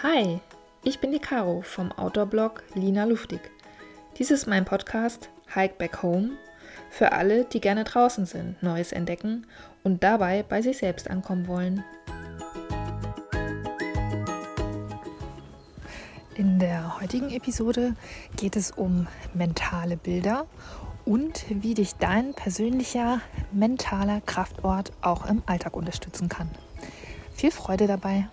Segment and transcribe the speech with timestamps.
[0.00, 0.38] Hi,
[0.84, 3.40] ich bin die Caro vom Outdoor-Blog Lina Luftig.
[4.16, 6.36] Dies ist mein Podcast Hike Back Home
[6.88, 9.48] für alle, die gerne draußen sind, Neues entdecken
[9.82, 11.82] und dabei bei sich selbst ankommen wollen.
[16.36, 17.96] In der heutigen Episode
[18.36, 20.46] geht es um mentale Bilder
[21.06, 26.48] und wie dich dein persönlicher mentaler Kraftort auch im Alltag unterstützen kann.
[27.34, 28.28] Viel Freude dabei!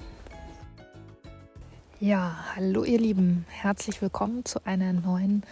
[2.02, 5.44] Ja, hallo ihr Lieben, herzlich willkommen zu einer neuen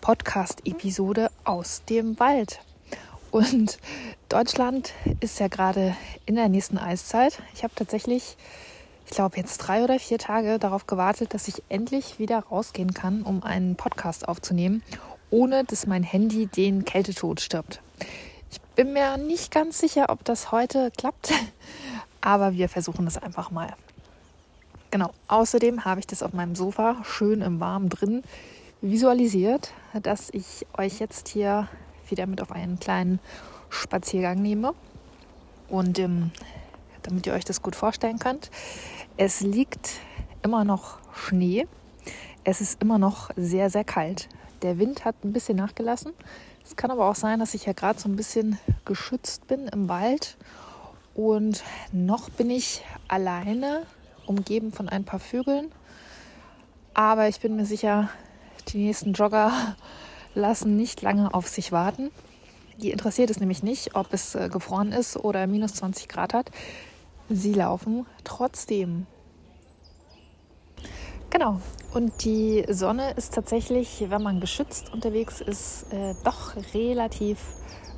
[0.00, 2.58] Podcast-Episode aus dem Wald.
[3.30, 3.78] Und
[4.28, 5.96] Deutschland ist ja gerade
[6.26, 7.40] in der nächsten Eiszeit.
[7.54, 8.36] Ich habe tatsächlich,
[9.04, 13.22] ich glaube, jetzt drei oder vier Tage darauf gewartet, dass ich endlich wieder rausgehen kann,
[13.22, 14.82] um einen Podcast aufzunehmen,
[15.30, 17.80] ohne dass mein Handy den Kältetod stirbt.
[18.50, 21.32] Ich bin mir nicht ganz sicher, ob das heute klappt,
[22.20, 23.76] aber wir versuchen es einfach mal.
[24.96, 25.10] Genau.
[25.28, 28.22] Außerdem habe ich das auf meinem Sofa schön im Warmen drin
[28.80, 31.68] visualisiert, dass ich euch jetzt hier
[32.08, 33.20] wieder mit auf einen kleinen
[33.68, 34.72] Spaziergang nehme.
[35.68, 36.30] Und ähm,
[37.02, 38.50] damit ihr euch das gut vorstellen könnt,
[39.18, 40.00] es liegt
[40.42, 41.66] immer noch Schnee.
[42.44, 44.30] Es ist immer noch sehr, sehr kalt.
[44.62, 46.14] Der Wind hat ein bisschen nachgelassen.
[46.64, 49.90] Es kann aber auch sein, dass ich ja gerade so ein bisschen geschützt bin im
[49.90, 50.38] Wald.
[51.12, 53.82] Und noch bin ich alleine
[54.26, 55.72] umgeben von ein paar Vögeln.
[56.94, 58.08] Aber ich bin mir sicher,
[58.68, 59.52] die nächsten Jogger
[60.34, 62.10] lassen nicht lange auf sich warten.
[62.78, 66.50] Die interessiert es nämlich nicht, ob es äh, gefroren ist oder minus 20 Grad hat.
[67.28, 69.06] Sie laufen trotzdem.
[71.30, 71.60] Genau.
[71.92, 77.38] Und die Sonne ist tatsächlich, wenn man geschützt unterwegs ist, äh, doch relativ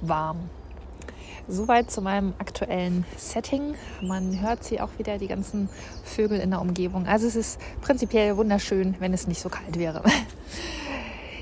[0.00, 0.48] warm.
[1.50, 3.74] Soweit zu meinem aktuellen Setting.
[4.02, 5.70] Man hört sie auch wieder, die ganzen
[6.04, 7.06] Vögel in der Umgebung.
[7.06, 10.02] Also es ist prinzipiell wunderschön, wenn es nicht so kalt wäre.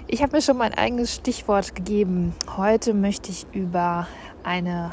[0.09, 2.33] Ich habe mir schon mein eigenes Stichwort gegeben.
[2.57, 4.07] Heute möchte ich über
[4.45, 4.93] eine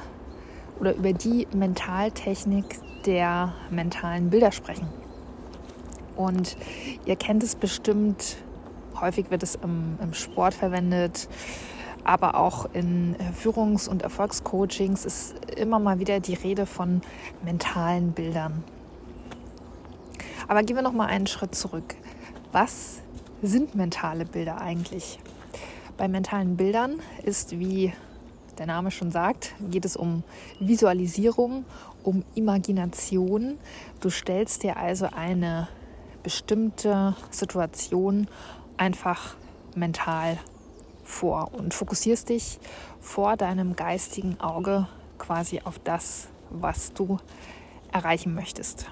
[0.79, 4.87] oder über die Mentaltechnik der mentalen Bilder sprechen.
[6.15, 6.57] Und
[7.05, 8.37] ihr kennt es bestimmt,
[8.99, 11.29] häufig wird es im, im Sport verwendet,
[12.03, 17.01] aber auch in äh, Führungs- und Erfolgscoachings ist immer mal wieder die Rede von
[17.43, 18.63] mentalen Bildern.
[20.47, 21.95] Aber gehen wir noch mal einen Schritt zurück.
[22.51, 23.01] Was
[23.41, 25.19] sind mentale Bilder eigentlich?
[25.97, 27.93] Bei mentalen Bildern ist, wie
[28.57, 30.23] der Name schon sagt, geht es um
[30.59, 31.65] Visualisierung,
[32.03, 33.57] um Imagination.
[33.99, 35.67] Du stellst dir also eine
[36.21, 38.27] bestimmte Situation
[38.77, 39.35] einfach
[39.75, 40.37] mental
[41.13, 42.59] vor und fokussierst dich
[42.99, 44.87] vor deinem geistigen Auge
[45.17, 47.17] quasi auf das, was du
[47.91, 48.87] erreichen möchtest.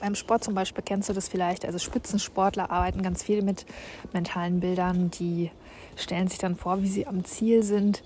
[0.00, 1.64] Beim Sport zum Beispiel kennst du das vielleicht.
[1.64, 3.64] Also Spitzensportler arbeiten ganz viel mit
[4.12, 5.10] mentalen Bildern.
[5.10, 5.50] Die
[5.96, 8.02] stellen sich dann vor, wie sie am Ziel sind.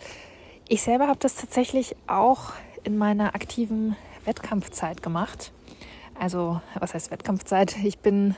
[0.69, 2.53] Ich selber habe das tatsächlich auch
[2.84, 5.50] in meiner aktiven Wettkampfzeit gemacht.
[6.19, 7.77] Also was heißt Wettkampfzeit?
[7.82, 8.37] Ich bin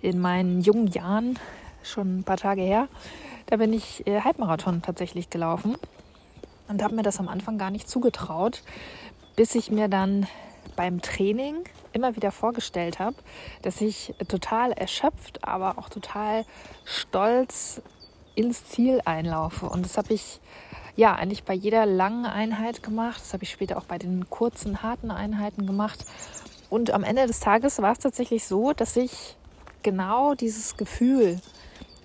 [0.00, 1.38] in meinen jungen Jahren
[1.84, 2.88] schon ein paar Tage her.
[3.46, 5.76] Da bin ich äh, Halbmarathon tatsächlich gelaufen
[6.68, 8.62] und habe mir das am Anfang gar nicht zugetraut,
[9.36, 10.26] bis ich mir dann
[10.76, 11.56] beim Training
[11.92, 13.16] immer wieder vorgestellt habe,
[13.62, 16.44] dass ich total erschöpft, aber auch total
[16.84, 17.80] stolz
[18.34, 19.66] ins Ziel einlaufe.
[19.66, 20.40] Und das habe ich
[20.96, 23.20] ja eigentlich bei jeder langen Einheit gemacht.
[23.20, 26.04] Das habe ich später auch bei den kurzen, harten Einheiten gemacht.
[26.70, 29.36] Und am Ende des Tages war es tatsächlich so, dass ich
[29.82, 31.40] genau dieses Gefühl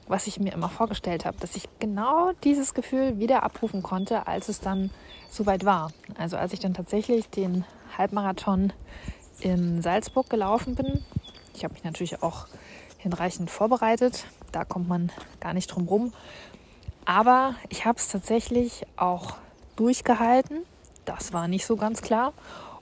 [0.09, 4.49] was ich mir immer vorgestellt habe, dass ich genau dieses Gefühl wieder abrufen konnte, als
[4.49, 4.89] es dann
[5.29, 5.91] soweit war.
[6.17, 7.63] Also als ich dann tatsächlich den
[7.97, 8.73] Halbmarathon
[9.39, 11.03] in Salzburg gelaufen bin.
[11.53, 12.47] Ich habe mich natürlich auch
[12.97, 14.25] hinreichend vorbereitet.
[14.51, 16.13] Da kommt man gar nicht drum rum.
[17.05, 19.35] Aber ich habe es tatsächlich auch
[19.75, 20.65] durchgehalten.
[21.05, 22.33] Das war nicht so ganz klar.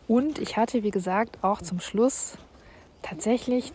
[0.08, 2.38] Und ich hatte, wie gesagt, auch zum Schluss
[3.02, 3.74] tatsächlich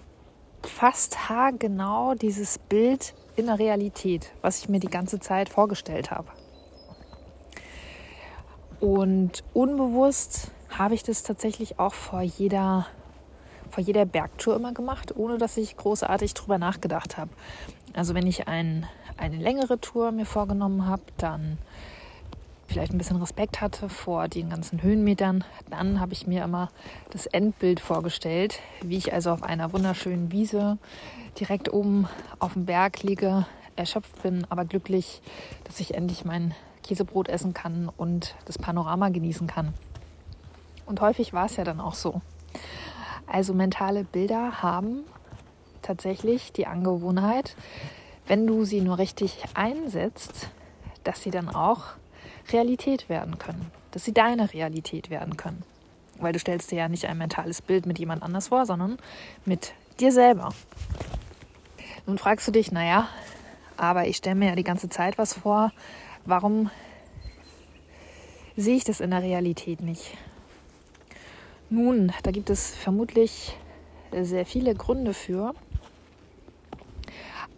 [0.67, 6.29] fast haargenau dieses Bild in der Realität, was ich mir die ganze Zeit vorgestellt habe.
[8.81, 12.87] Und unbewusst habe ich das tatsächlich auch vor jeder,
[13.71, 17.31] vor jeder Bergtour immer gemacht, ohne dass ich großartig drüber nachgedacht habe.
[17.95, 18.87] Also wenn ich ein,
[19.17, 21.59] eine längere Tour mir vorgenommen habe, dann
[22.67, 26.71] vielleicht ein bisschen Respekt hatte vor den ganzen Höhenmetern, dann habe ich mir immer
[27.11, 30.79] das Endbild vorgestellt, wie ich also auf einer wunderschönen Wiese
[31.39, 35.23] direkt oben auf dem Berg liege, erschöpft bin, aber glücklich,
[35.65, 39.73] dass ich endlich mein Käsebrot essen kann und das Panorama genießen kann.
[40.87, 42.21] Und häufig war es ja dann auch so.
[43.27, 45.05] Also mentale Bilder haben
[45.81, 47.57] tatsächlich die Angewohnheit,
[48.27, 50.51] wenn du sie nur richtig einsetzt,
[51.05, 51.95] dass sie dann auch
[52.51, 55.63] Realität werden können, dass sie deine Realität werden können.
[56.19, 58.99] Weil du stellst dir ja nicht ein mentales Bild mit jemand anders vor, sondern
[59.45, 60.51] mit dir selber.
[62.07, 63.09] Nun fragst du dich, naja,
[63.77, 65.73] aber ich stelle mir ja die ganze Zeit was vor,
[66.25, 66.71] warum
[68.57, 70.17] sehe ich das in der Realität nicht?
[71.71, 73.57] Nun, da gibt es vermutlich
[74.13, 75.55] sehr viele Gründe für.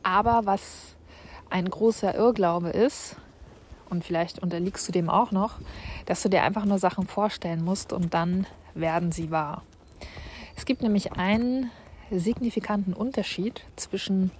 [0.02, 0.94] Aber was
[1.50, 3.16] ein großer Irrglaube ist,
[3.90, 5.58] und vielleicht unterliegst du dem auch noch,
[6.06, 9.62] dass du dir einfach nur Sachen vorstellen musst und dann werden sie wahr.
[10.56, 11.70] Es gibt nämlich einen
[12.10, 14.31] signifikanten Unterschied zwischen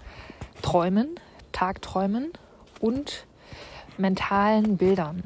[0.62, 1.08] Träumen,
[1.52, 2.32] Tagträumen
[2.81, 3.26] und
[3.99, 5.25] mentalen Bildern.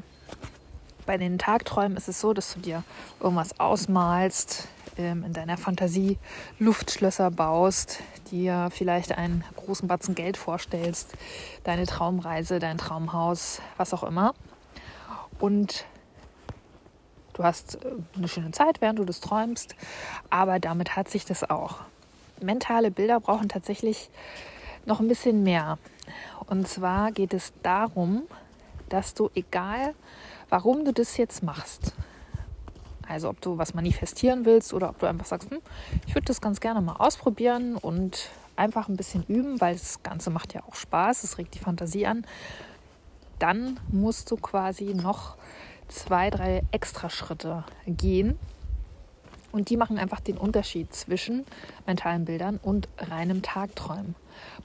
[1.05, 2.83] Bei den Tagträumen ist es so, dass du dir
[3.19, 4.67] irgendwas ausmalst,
[5.07, 6.17] in deiner Fantasie
[6.59, 7.99] Luftschlösser baust,
[8.31, 11.13] dir vielleicht einen großen Batzen Geld vorstellst,
[11.63, 14.33] deine Traumreise, dein Traumhaus, was auch immer.
[15.39, 15.85] Und
[17.33, 19.75] du hast äh, eine schöne Zeit, während du das träumst,
[20.29, 21.79] aber damit hat sich das auch.
[22.41, 24.09] Mentale Bilder brauchen tatsächlich
[24.85, 25.77] noch ein bisschen mehr.
[26.47, 28.23] Und zwar geht es darum,
[28.89, 29.93] dass du, egal
[30.49, 31.93] warum du das jetzt machst,
[33.09, 35.59] also ob du was manifestieren willst oder ob du einfach sagst, hm,
[36.07, 40.29] ich würde das ganz gerne mal ausprobieren und einfach ein bisschen üben, weil das Ganze
[40.29, 42.25] macht ja auch Spaß, es regt die Fantasie an.
[43.39, 45.37] Dann musst du quasi noch
[45.87, 48.37] zwei, drei Extraschritte gehen.
[49.51, 51.45] Und die machen einfach den Unterschied zwischen
[51.87, 54.13] mentalen Bildern und reinem Tagträumen.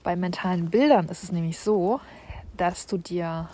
[0.03, 2.01] Bei mentalen Bildern ist es nämlich so,
[2.59, 3.49] dass du dir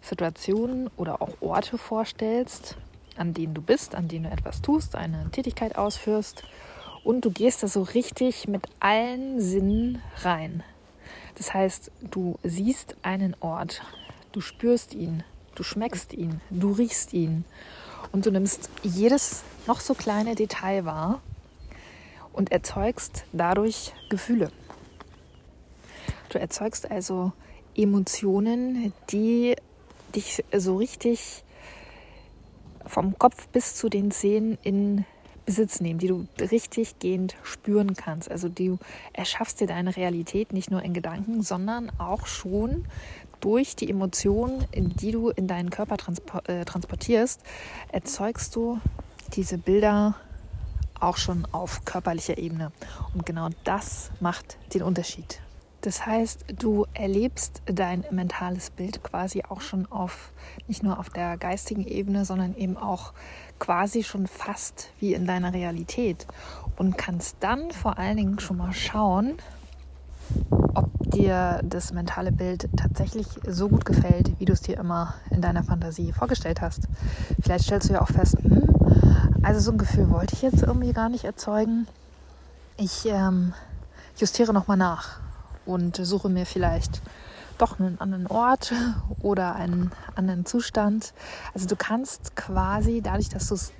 [0.00, 2.76] Situationen oder auch Orte vorstellst,
[3.18, 6.42] an denen du bist, an denen du etwas tust, eine Tätigkeit ausführst
[7.04, 10.62] und du gehst da so richtig mit allen Sinnen rein.
[11.36, 13.82] Das heißt, du siehst einen Ort,
[14.32, 15.22] du spürst ihn,
[15.54, 17.44] du schmeckst ihn, du riechst ihn
[18.12, 21.20] und du nimmst jedes noch so kleine Detail wahr
[22.32, 24.50] und erzeugst dadurch Gefühle.
[26.28, 27.32] Du erzeugst also
[27.74, 29.56] Emotionen, die
[30.14, 31.44] dich so richtig
[32.88, 35.04] vom Kopf bis zu den Zehen in
[35.48, 38.30] Besitz nehmen, die du richtig gehend spüren kannst.
[38.30, 38.78] Also du
[39.14, 42.84] erschaffst dir deine Realität nicht nur in Gedanken, sondern auch schon
[43.40, 45.96] durch die Emotionen, die du in deinen Körper
[46.48, 47.40] äh, transportierst,
[47.90, 48.78] erzeugst du
[49.34, 50.16] diese Bilder
[51.00, 52.72] auch schon auf körperlicher Ebene.
[53.14, 55.40] Und genau das macht den Unterschied.
[55.80, 60.32] Das heißt, du erlebst dein mentales Bild quasi auch schon auf,
[60.66, 63.12] nicht nur auf der geistigen Ebene, sondern eben auch
[63.60, 66.26] quasi schon fast wie in deiner Realität
[66.76, 69.34] und kannst dann vor allen Dingen schon mal schauen,
[70.74, 75.40] ob dir das mentale Bild tatsächlich so gut gefällt, wie du es dir immer in
[75.40, 76.88] deiner Fantasie vorgestellt hast.
[77.40, 78.68] Vielleicht stellst du ja auch fest, hm,
[79.42, 81.86] also so ein Gefühl wollte ich jetzt irgendwie gar nicht erzeugen.
[82.76, 83.54] Ich ähm,
[84.16, 85.20] justiere nochmal nach
[85.68, 87.02] und suche mir vielleicht
[87.58, 88.72] doch einen anderen Ort
[89.20, 91.12] oder einen anderen Zustand.
[91.54, 93.72] Also du kannst quasi dadurch, dass du es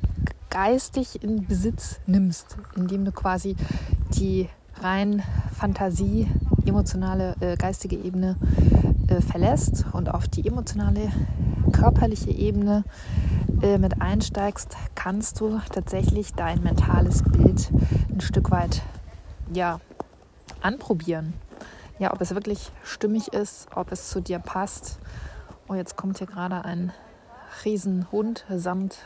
[0.50, 3.56] geistig in Besitz nimmst, indem du quasi
[4.14, 4.48] die
[4.80, 5.22] rein
[5.56, 6.28] Fantasie,
[6.66, 8.36] emotionale, äh, geistige Ebene
[9.08, 11.10] äh, verlässt und auf die emotionale,
[11.72, 12.84] körperliche Ebene
[13.62, 17.70] äh, mit einsteigst, kannst du tatsächlich dein mentales Bild
[18.10, 18.82] ein Stück weit
[19.52, 19.80] ja,
[20.60, 21.34] anprobieren
[21.98, 24.98] ja, ob es wirklich stimmig ist, ob es zu dir passt.
[25.68, 26.92] Oh, jetzt kommt hier gerade ein
[27.64, 28.98] Riesenhund samt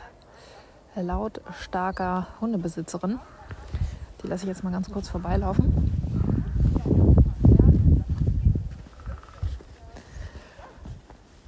[0.95, 3.19] lautstarker Hundebesitzerin.
[4.21, 5.91] Die lasse ich jetzt mal ganz kurz vorbeilaufen.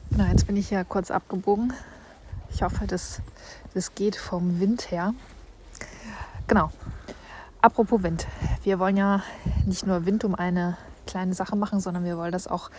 [0.10, 1.74] Na, jetzt bin ich ja kurz abgebogen.
[2.50, 3.22] Ich hoffe, das,
[3.74, 5.14] das geht vom Wind her.
[6.48, 6.72] Genau.
[7.62, 8.26] Apropos Wind.
[8.64, 9.24] Wir wollen ja
[9.66, 12.70] nicht nur Wind um eine kleine Sache machen, sondern wir wollen das auch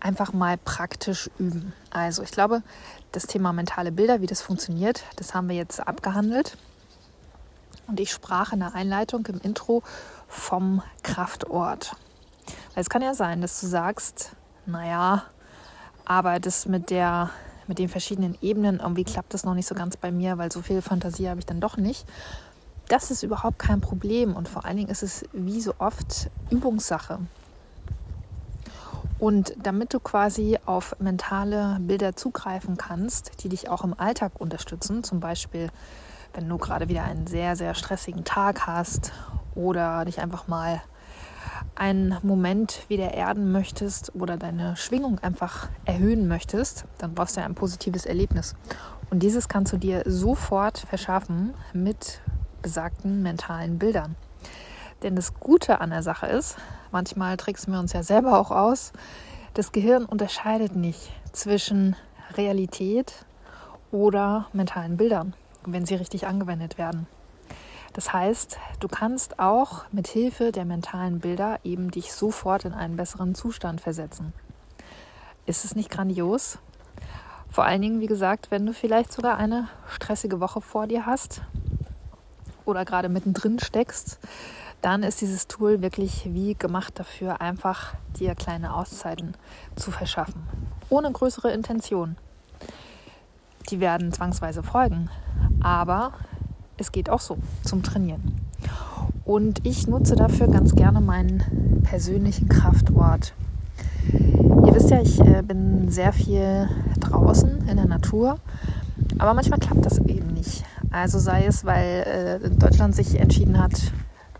[0.00, 1.72] einfach mal praktisch üben.
[1.90, 2.62] Also ich glaube,
[3.12, 6.56] das Thema mentale Bilder, wie das funktioniert, das haben wir jetzt abgehandelt.
[7.86, 9.82] Und ich sprach in der Einleitung im Intro
[10.28, 11.96] vom Kraftort.
[12.74, 14.32] Weil es kann ja sein, dass du sagst,
[14.66, 15.24] naja,
[16.04, 17.30] aber das mit der
[17.68, 20.62] mit den verschiedenen Ebenen, irgendwie klappt das noch nicht so ganz bei mir, weil so
[20.62, 22.06] viel Fantasie habe ich dann doch nicht.
[22.88, 27.18] Das ist überhaupt kein Problem und vor allen Dingen ist es wie so oft Übungssache.
[29.18, 35.02] Und damit du quasi auf mentale Bilder zugreifen kannst, die dich auch im Alltag unterstützen,
[35.04, 35.68] zum Beispiel
[36.34, 39.12] wenn du gerade wieder einen sehr, sehr stressigen Tag hast
[39.54, 40.80] oder dich einfach mal
[41.74, 47.54] einen Moment wieder erden möchtest oder deine Schwingung einfach erhöhen möchtest, dann brauchst du ein
[47.54, 48.54] positives Erlebnis.
[49.10, 52.20] Und dieses kannst du dir sofort verschaffen mit
[52.62, 54.16] besagten mentalen Bildern.
[55.02, 56.56] Denn das Gute an der Sache ist,
[56.90, 58.92] manchmal tricksen wir uns ja selber auch aus,
[59.54, 61.96] das Gehirn unterscheidet nicht zwischen
[62.36, 63.24] Realität
[63.90, 65.34] oder mentalen Bildern,
[65.64, 67.06] wenn sie richtig angewendet werden.
[67.92, 72.96] Das heißt, du kannst auch mit Hilfe der mentalen Bilder eben dich sofort in einen
[72.96, 74.32] besseren Zustand versetzen.
[75.46, 76.58] Ist es nicht grandios?
[77.50, 81.40] Vor allen Dingen, wie gesagt, wenn du vielleicht sogar eine stressige Woche vor dir hast
[82.68, 84.18] oder gerade mittendrin steckst,
[84.80, 89.34] dann ist dieses Tool wirklich wie gemacht dafür, einfach dir kleine Auszeiten
[89.74, 90.42] zu verschaffen.
[90.88, 92.16] Ohne größere Intention.
[93.70, 95.10] Die werden zwangsweise folgen,
[95.60, 96.12] aber
[96.76, 98.40] es geht auch so zum Trainieren.
[99.24, 103.34] Und ich nutze dafür ganz gerne meinen persönlichen Kraftort.
[104.12, 106.68] Ihr wisst ja, ich äh, bin sehr viel
[107.00, 108.38] draußen in der Natur,
[109.18, 110.64] aber manchmal klappt das eben nicht.
[110.90, 113.92] Also sei es, weil äh, Deutschland sich entschieden hat,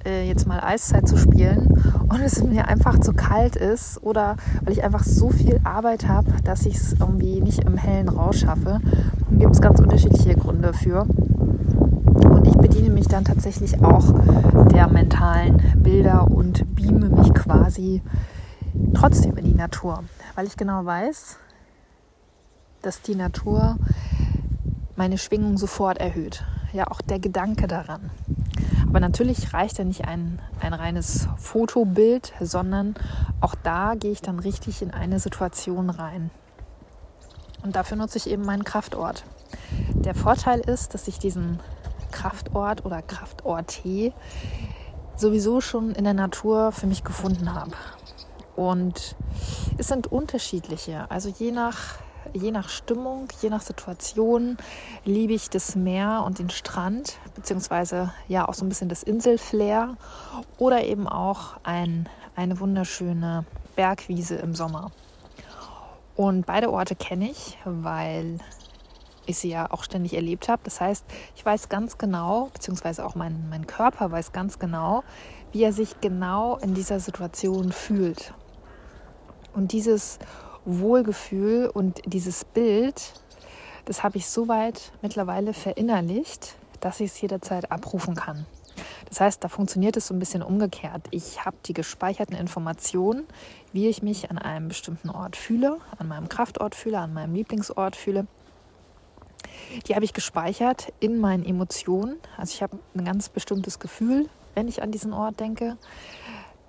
[0.05, 4.73] äh, jetzt mal Eiszeit zu spielen und es mir einfach zu kalt ist oder weil
[4.73, 8.81] ich einfach so viel Arbeit habe, dass ich es irgendwie nicht im hellen Rausch schaffe.
[9.31, 11.03] Und gibt es ganz unterschiedliche Gründe für.
[11.03, 14.15] Und ich bediene mich dann tatsächlich auch
[14.73, 18.03] der mentalen Bilder und beame mich quasi
[18.95, 20.03] trotzdem in die Natur,
[20.35, 21.39] weil ich genau weiß,
[22.83, 23.77] dass die Natur
[24.99, 26.43] meine Schwingung sofort erhöht.
[26.73, 28.11] Ja, auch der Gedanke daran.
[28.89, 32.95] Aber natürlich reicht ja nicht ein, ein reines Fotobild, sondern
[33.41, 36.31] auch da gehe ich dann richtig in eine Situation rein.
[37.63, 39.25] Und dafür nutze ich eben meinen Kraftort.
[39.95, 41.61] Der Vorteil ist, dass ich diesen
[42.11, 44.13] Kraftort oder Kraftorte
[45.15, 47.73] sowieso schon in der Natur für mich gefunden habe.
[48.57, 49.15] Und
[49.77, 51.09] es sind unterschiedliche.
[51.09, 52.01] Also je nach
[52.33, 54.57] je nach Stimmung, je nach Situation
[55.05, 59.97] liebe ich das Meer und den Strand, beziehungsweise ja auch so ein bisschen das Inselflair
[60.59, 63.45] oder eben auch ein, eine wunderschöne
[63.77, 64.91] Bergwiese im Sommer.
[66.17, 68.39] Und beide Orte kenne ich, weil
[69.27, 70.63] ich sie ja auch ständig erlebt habe.
[70.65, 71.05] Das heißt,
[71.37, 75.05] ich weiß ganz genau, beziehungsweise auch mein, mein Körper weiß ganz genau,
[75.53, 78.35] wie er sich genau in dieser Situation fühlt.
[79.55, 80.19] Und dieses
[80.69, 83.15] Wohlgefühl und dieses Bild,
[83.87, 88.47] das habe ich soweit mittlerweile verinnerlicht, dass ich es jederzeit abrufen kann.
[89.09, 91.07] Das heißt, da funktioniert es so ein bisschen umgekehrt.
[91.11, 93.27] Ich habe die gespeicherten Informationen,
[93.73, 97.97] wie ich mich an einem bestimmten Ort fühle, an meinem Kraftort fühle, an meinem Lieblingsort
[97.97, 98.27] fühle.
[99.87, 102.17] Die habe ich gespeichert in meinen Emotionen.
[102.37, 105.77] Also ich habe ein ganz bestimmtes Gefühl, wenn ich an diesen Ort denke.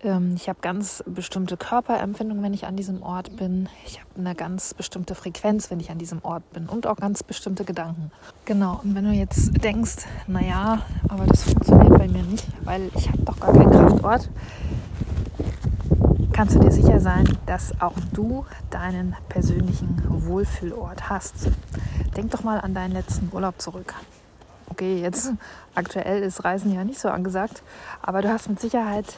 [0.04, 3.68] Ähm, ich habe ganz bestimmte Körperempfindungen, wenn ich an diesem Ort bin.
[3.86, 7.24] Ich habe eine ganz bestimmte Frequenz, wenn ich an diesem Ort bin und auch ganz
[7.24, 8.12] bestimmte Gedanken.
[8.46, 13.10] Genau, und wenn du jetzt denkst, naja, aber das funktioniert bei mir nicht, weil ich
[13.10, 14.30] habe doch gar keinen Kraftort,
[16.32, 21.50] kannst du dir sicher sein, dass auch du deinen persönlichen Wohlfühlort hast.
[22.16, 23.94] Denk doch mal an deinen letzten Urlaub zurück.
[24.70, 25.34] Okay, jetzt
[25.76, 27.64] aktuell ist Reisen ja nicht so angesagt,
[28.02, 29.18] aber du hast mit Sicherheit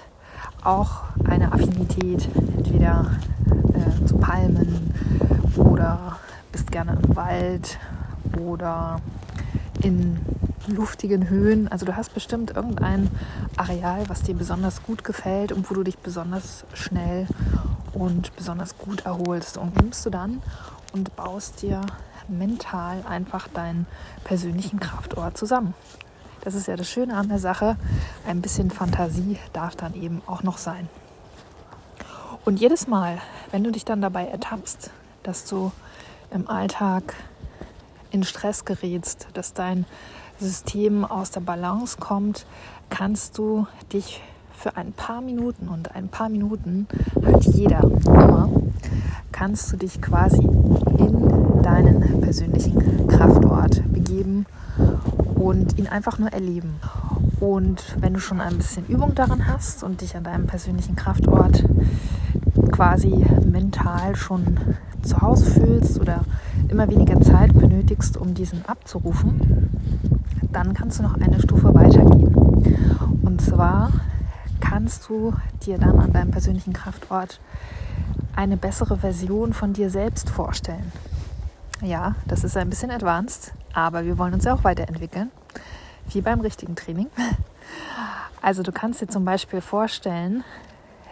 [0.64, 2.28] auch eine Affinität
[2.58, 3.12] entweder
[3.74, 4.94] äh, zu Palmen
[5.56, 6.18] oder
[6.52, 7.80] bist gerne im Wald
[8.40, 9.02] oder
[9.82, 10.20] in
[10.68, 11.68] luftigen Höhen.
[11.68, 13.10] Also du hast bestimmt irgendein
[13.58, 17.28] Areal, was dir besonders gut gefällt und wo du dich besonders schnell
[17.94, 19.58] und besonders gut erholst.
[19.58, 20.42] Und nimmst du dann
[20.94, 21.82] und baust dir
[22.28, 23.86] mental einfach deinen
[24.24, 25.74] persönlichen Kraftort zusammen.
[26.44, 27.78] Das ist ja das Schöne an der Sache.
[28.26, 30.90] Ein bisschen Fantasie darf dann eben auch noch sein.
[32.46, 33.20] Und jedes Mal,
[33.52, 34.90] wenn du dich dann dabei ertappst,
[35.22, 35.72] dass du
[36.32, 37.16] im Alltag
[38.10, 39.86] in Stress gerätst, dass dein
[40.40, 42.48] System aus der Balance kommt,
[42.90, 46.88] kannst du dich für ein paar Minuten und ein paar Minuten
[47.24, 48.50] hat jeder immer,
[49.32, 54.48] kannst du dich quasi in deinen persönlichen Kraftort begeben
[55.52, 56.80] und ihn einfach nur erleben.
[57.42, 61.66] Und wenn du schon ein bisschen Übung daran hast und dich an deinem persönlichen Kraftort
[62.72, 64.58] quasi mental schon
[65.02, 66.24] zu Hause fühlst oder
[66.70, 69.70] immer weniger Zeit benötigst, um diesen abzurufen,
[70.54, 72.34] dann kannst du noch eine Stufe weitergehen.
[73.22, 73.92] Und zwar
[74.62, 75.34] kannst du
[75.66, 77.42] dir dann an deinem persönlichen Kraftort
[78.38, 80.94] eine bessere Version von dir selbst vorstellen.
[81.82, 85.30] Ja, das ist ein bisschen advanced, aber wir wollen uns ja auch weiterentwickeln.
[86.10, 87.08] Wie beim richtigen Training.
[88.42, 90.44] Also du kannst dir zum Beispiel vorstellen,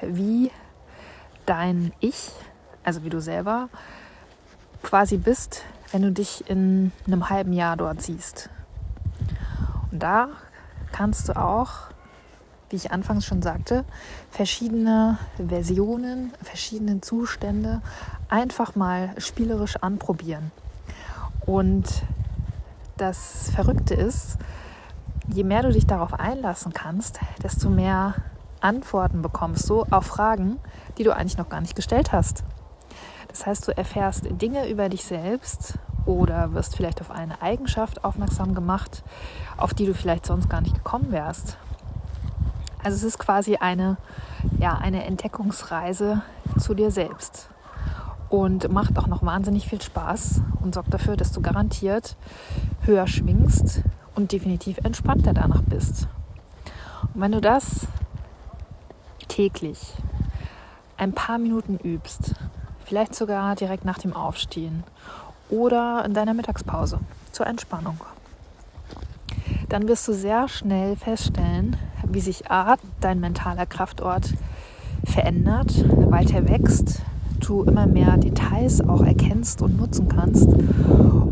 [0.01, 0.51] wie
[1.46, 2.31] dein Ich,
[2.84, 3.69] also wie du selber
[4.84, 8.50] quasi bist, wenn du dich in einem halben Jahr dort siehst.
[9.91, 10.29] Und da
[10.91, 11.72] kannst du auch,
[12.69, 13.84] wie ich anfangs schon sagte,
[14.31, 15.17] verschiedene
[15.48, 17.81] Versionen, verschiedene Zustände
[18.29, 20.51] einfach mal spielerisch anprobieren.
[21.46, 21.88] Und
[22.98, 24.38] das Verrückte ist,
[25.33, 28.15] je mehr du dich darauf einlassen kannst, desto mehr
[28.62, 30.57] Antworten bekommst du auf Fragen,
[30.98, 32.43] die du eigentlich noch gar nicht gestellt hast.
[33.29, 38.55] Das heißt, du erfährst Dinge über dich selbst oder wirst vielleicht auf eine Eigenschaft aufmerksam
[38.55, 39.03] gemacht,
[39.57, 41.57] auf die du vielleicht sonst gar nicht gekommen wärst.
[42.83, 43.98] Also es ist quasi eine,
[44.57, 46.21] ja, eine Entdeckungsreise
[46.57, 47.50] zu dir selbst
[48.29, 52.15] und macht auch noch wahnsinnig viel Spaß und sorgt dafür, dass du garantiert
[52.81, 53.83] höher schwingst
[54.19, 56.09] und definitiv entspannter danach bist.
[57.13, 57.88] Und wenn du das
[59.29, 59.93] täglich
[60.97, 62.35] ein paar Minuten übst,
[62.83, 64.83] vielleicht sogar direkt nach dem Aufstehen
[65.49, 66.99] oder in deiner Mittagspause
[67.31, 68.01] zur Entspannung,
[69.69, 74.33] dann wirst du sehr schnell feststellen, wie sich A, dein mentaler Kraftort
[75.05, 75.71] verändert,
[76.11, 77.01] weiter wächst,
[77.39, 80.49] du immer mehr Details auch erkennst und nutzen kannst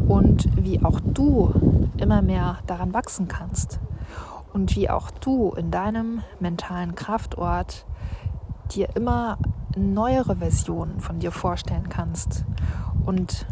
[0.08, 1.54] und wie auch du
[2.02, 3.80] immer mehr daran wachsen kannst
[4.54, 7.86] und wie auch du in deinem mentalen Kraftort
[8.72, 9.38] dir immer
[9.76, 12.44] neuere Versionen von dir vorstellen kannst.
[13.06, 13.46] Und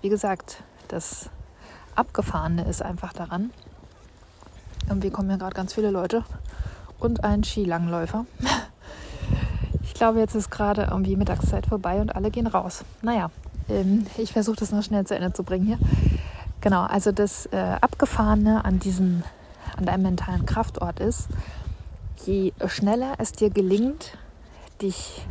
[0.00, 1.30] wie gesagt, das
[1.94, 3.50] Abgefahrene ist einfach daran,
[4.88, 6.24] irgendwie kommen hier gerade ganz viele Leute
[6.98, 8.26] und ein Skilangläufer.
[9.82, 12.84] Ich glaube, jetzt ist gerade irgendwie Mittagszeit vorbei und alle gehen raus.
[13.02, 13.32] Naja,
[13.68, 15.78] ähm, ich versuche das noch schnell zu Ende zu bringen hier.
[16.60, 19.22] Genau, also das äh, Abgefahrene an, diesen,
[19.76, 21.28] an deinem mentalen Kraftort ist,
[22.24, 24.18] je schneller es dir gelingt,
[24.82, 25.24] dich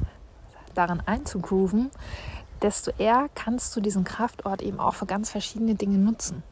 [0.74, 1.92] daran einzugrooven,
[2.62, 6.44] desto eher kannst du diesen Kraftort eben auch für ganz verschiedene Dinge nutzen.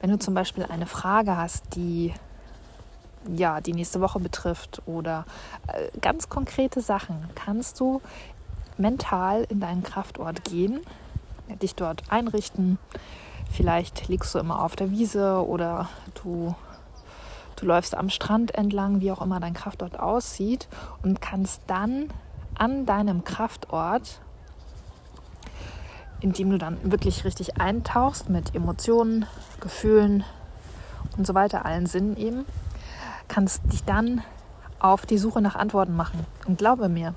[0.00, 2.14] Wenn du zum Beispiel eine Frage hast, die
[3.28, 5.26] ja die nächste Woche betrifft oder
[5.66, 8.00] äh, ganz konkrete Sachen, kannst du
[8.78, 10.80] mental in deinen Kraftort gehen,
[11.60, 12.78] dich dort einrichten.
[13.50, 15.88] Vielleicht liegst du immer auf der Wiese oder
[16.22, 16.54] du
[17.60, 20.68] du läufst am Strand entlang, wie auch immer dein Kraftort aussieht
[21.02, 22.08] und kannst dann
[22.54, 24.20] an deinem Kraftort,
[26.20, 29.26] indem du dann wirklich richtig eintauchst mit Emotionen,
[29.60, 30.24] Gefühlen
[31.16, 32.44] und so weiter, allen Sinnen eben,
[33.28, 34.22] kannst dich dann
[34.78, 36.26] auf die Suche nach Antworten machen.
[36.46, 37.14] Und glaube mir,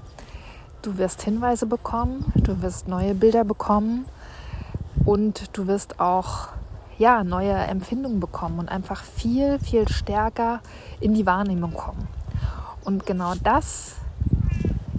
[0.81, 4.05] du wirst Hinweise bekommen, du wirst neue Bilder bekommen
[5.05, 6.49] und du wirst auch
[6.97, 10.61] ja, neue Empfindungen bekommen und einfach viel, viel stärker
[10.99, 12.07] in die Wahrnehmung kommen.
[12.83, 13.95] Und genau das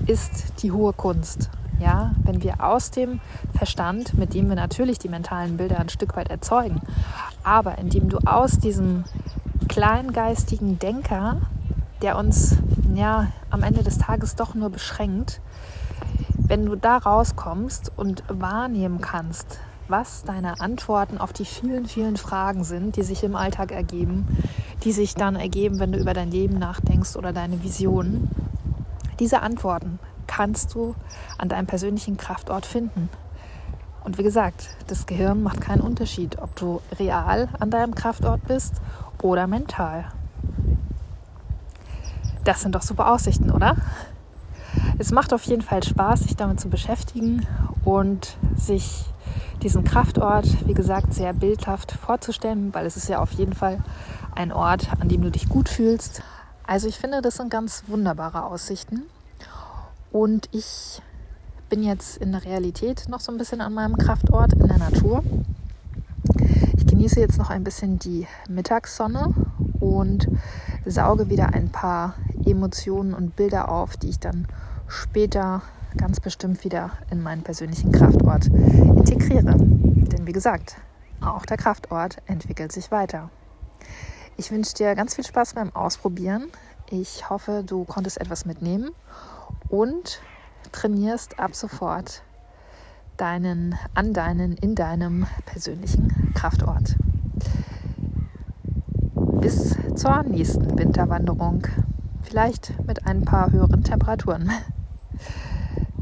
[0.06, 1.50] ist die hohe Kunst.
[1.80, 3.20] Ja, wenn wir aus dem
[3.56, 6.80] Verstand, mit dem wir natürlich die mentalen Bilder ein Stück weit erzeugen,
[7.42, 9.04] aber indem du aus diesem
[9.68, 11.40] kleingeistigen Denker,
[12.00, 12.56] der uns
[12.94, 15.40] ja am Ende des Tages doch nur beschränkt,
[16.36, 19.58] wenn du da rauskommst und wahrnehmen kannst,
[19.88, 24.26] was deine Antworten auf die vielen, vielen Fragen sind, die sich im Alltag ergeben,
[24.82, 28.30] die sich dann ergeben, wenn du über dein Leben nachdenkst oder deine Visionen,
[29.20, 30.94] diese Antworten kannst du
[31.38, 33.08] an deinem persönlichen Kraftort finden.
[34.02, 38.74] Und wie gesagt, das Gehirn macht keinen Unterschied, ob du real an deinem Kraftort bist
[39.22, 40.06] oder mental.
[42.44, 43.76] Das sind doch super Aussichten, oder?
[44.98, 47.46] Es macht auf jeden Fall Spaß, sich damit zu beschäftigen
[47.84, 49.06] und sich
[49.64, 53.82] diesen Kraftort, wie gesagt, sehr bildhaft vorzustellen, weil es ist ja auf jeden Fall
[54.34, 56.22] ein Ort, an dem du dich gut fühlst.
[56.66, 59.04] Also ich finde, das sind ganz wunderbare Aussichten.
[60.12, 61.00] Und ich
[61.70, 65.24] bin jetzt in der Realität noch so ein bisschen an meinem Kraftort in der Natur.
[66.76, 69.32] Ich genieße jetzt noch ein bisschen die Mittagssonne
[69.80, 70.28] und
[70.84, 74.46] sauge wieder ein paar Emotionen und Bilder auf, die ich dann
[74.88, 75.62] später
[75.96, 79.56] ganz bestimmt wieder in meinen persönlichen Kraftort integriere.
[79.56, 80.76] Denn wie gesagt,
[81.20, 83.30] auch der Kraftort entwickelt sich weiter.
[84.36, 86.48] Ich wünsche dir ganz viel Spaß beim Ausprobieren.
[86.90, 88.90] Ich hoffe, du konntest etwas mitnehmen
[89.68, 90.20] und
[90.72, 92.22] trainierst ab sofort
[93.16, 96.96] deinen, an deinen, in deinem persönlichen Kraftort.
[99.14, 101.66] Bis zur nächsten Winterwanderung.
[102.22, 104.50] Vielleicht mit ein paar höheren Temperaturen.